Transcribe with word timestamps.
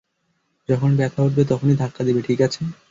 যখন 0.69 0.89
ব্যথা 0.97 1.19
উঠবে 1.23 1.43
তখনি 1.51 1.73
ধাক্কা 1.81 2.01
দিবে, 2.07 2.21
ঠিক 2.27 2.39
আছে? 2.47 2.61